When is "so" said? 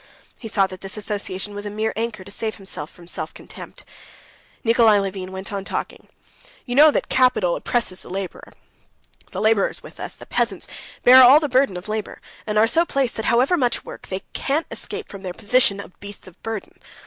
12.65-12.83